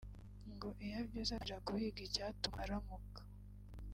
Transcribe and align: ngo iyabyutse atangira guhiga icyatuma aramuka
ngo 0.53 0.69
iyabyutse 0.85 1.33
atangira 1.35 1.63
guhiga 1.67 1.99
icyatuma 2.07 2.57
aramuka 2.65 3.21